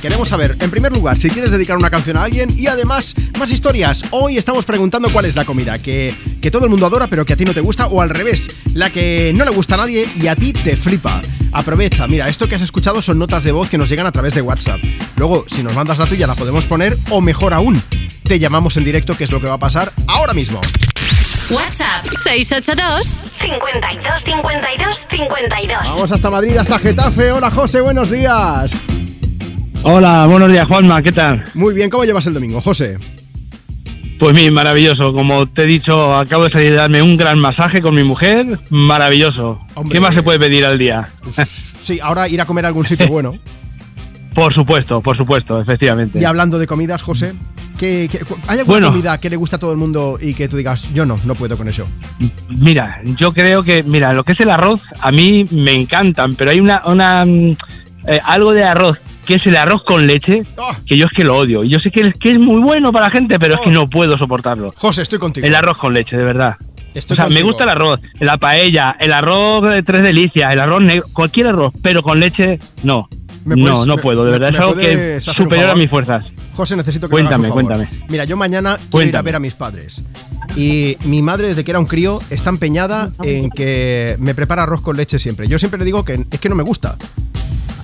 [0.00, 3.50] Queremos saber, en primer lugar, si quieres dedicar una canción a alguien y además más
[3.50, 4.02] historias.
[4.10, 7.34] Hoy estamos preguntando cuál es la comida que, que todo el mundo adora pero que
[7.34, 10.08] a ti no te gusta o al revés, la que no le gusta a nadie
[10.18, 11.20] y a ti te flipa.
[11.52, 14.34] Aprovecha, mira, esto que has escuchado son notas de voz que nos llegan a través
[14.34, 14.80] de WhatsApp.
[15.16, 17.80] Luego, si nos mandas la tuya la podemos poner o mejor aún,
[18.22, 20.62] te llamamos en directo que es lo que va a pasar ahora mismo.
[21.50, 25.78] WhatsApp 682 52 52 52.
[25.84, 27.32] Vamos hasta Madrid, hasta Getafe.
[27.32, 28.80] Hola José, buenos días.
[29.82, 31.44] Hola, buenos días, Juanma, ¿qué tal?
[31.54, 32.98] Muy bien, ¿cómo llevas el domingo, José?
[34.18, 35.14] Pues bien, maravilloso.
[35.14, 38.58] Como te he dicho, acabo de salir de darme un gran masaje con mi mujer.
[38.68, 39.58] Maravilloso.
[39.74, 39.94] Hombre.
[39.94, 41.06] ¿Qué más se puede pedir al día?
[41.82, 43.32] Sí, ahora ir a comer a algún sitio bueno.
[44.34, 46.20] Por supuesto, por supuesto, efectivamente.
[46.20, 47.32] Y hablando de comidas, José,
[47.78, 48.08] ¿qué,
[48.46, 48.88] hay alguna Bueno.
[48.88, 51.34] comida que le gusta a todo el mundo y que tú digas, yo no, no
[51.34, 51.86] puedo con eso?
[52.50, 56.50] Mira, yo creo que, mira, lo que es el arroz, a mí me encantan, pero
[56.50, 57.50] hay una, una mm,
[58.06, 58.98] eh, algo de arroz
[59.30, 60.76] que es el arroz con leche, Ah.
[60.86, 61.62] que yo es que lo odio.
[61.64, 63.70] Y yo sé que es, que es muy bueno para la gente, pero es que
[63.70, 64.72] no puedo soportarlo.
[64.76, 65.46] José, estoy contigo.
[65.46, 66.56] El arroz con leche, de verdad.
[66.92, 70.58] Estoy o sea, me gusta el arroz, la paella, el arroz de tres delicias, el
[70.58, 73.08] arroz negro, cualquier arroz, pero con leche, no.
[73.44, 75.34] ¿Me no, puedes- no me- puedo, de me- verdad, me es algo que es un
[75.34, 76.26] superior a mis fuerzas.
[76.54, 77.84] José, necesito que me hagas Cuéntame, un favor.
[77.86, 78.06] cuéntame.
[78.10, 79.24] Mira, yo mañana quiero ir a Cuéntame.
[79.24, 80.02] ver a mis padres.
[80.56, 84.82] Y mi madre, desde que era un crío, está empeñada en que me prepara arroz
[84.82, 85.46] con leche siempre.
[85.46, 86.96] Yo siempre le digo que es que no me gusta.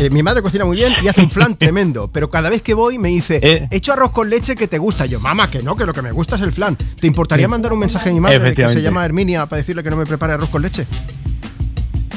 [0.00, 2.72] Eh, mi madre cocina muy bien y hace un flan tremendo, pero cada vez que
[2.74, 3.68] voy me dice, Eh.
[3.70, 5.06] he hecho arroz con leche que te gusta.
[5.06, 6.76] Yo, mamá, que no, que lo que me gusta es el flan.
[6.76, 9.90] ¿Te importaría mandar un mensaje a mi madre que se llama Herminia para decirle que
[9.90, 10.86] no me prepare arroz con leche?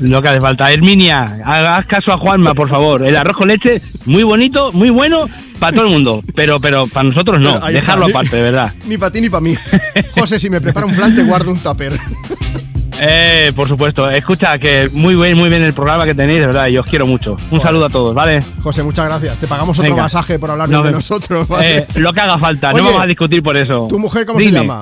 [0.00, 0.70] Lo que hace falta.
[0.70, 3.06] Herminia, haz caso a Juanma, por favor.
[3.06, 5.24] El arroz con leche, muy bonito, muy bueno
[5.58, 7.58] para todo el mundo, pero pero para nosotros no.
[7.60, 8.74] Dejarlo aparte, de verdad.
[8.86, 9.54] Ni para ti ni para mí.
[10.18, 11.92] José, si me prepara un flan, te guardo un tupper.
[13.00, 14.08] Eh, por supuesto.
[14.10, 17.06] Escucha, que muy bien, muy bien el programa que tenéis, de verdad, y os quiero
[17.06, 17.36] mucho.
[17.50, 18.38] Un saludo a todos, ¿vale?
[18.62, 19.38] José, muchas gracias.
[19.38, 20.02] Te pagamos otro Venga.
[20.04, 21.46] masaje por hablar No, de nosotros.
[21.48, 21.78] ¿vale?
[21.78, 23.86] Eh, lo que haga falta, Oye, no vamos a discutir por eso.
[23.88, 24.80] ¿Tu mujer cómo se llama?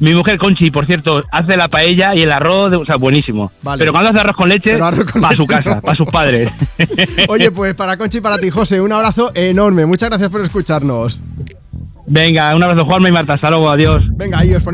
[0.00, 3.52] Mi mujer Conchi, por cierto, hace la paella y el arroz, o sea, buenísimo.
[3.62, 3.78] Vale.
[3.78, 5.80] Pero cuando hace arroz con leche, arroz con para su casa, no.
[5.80, 6.50] para sus padres.
[7.28, 9.86] Oye, pues para Conchi y para ti, José, un abrazo enorme.
[9.86, 11.20] Muchas gracias por escucharnos.
[12.04, 14.02] Venga, un abrazo Juanma y Marta, hasta luego, adiós.
[14.16, 14.70] Venga, ahí os ponemos.